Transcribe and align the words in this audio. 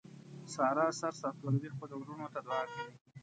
ساره 0.53 0.85
سر 0.99 1.13
سرتوروي 1.21 1.69
خپلو 1.75 1.95
ورڼو 1.97 2.27
ته 2.33 2.39
دعاکوي. 2.47 2.89